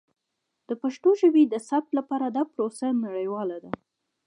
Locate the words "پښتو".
0.81-1.09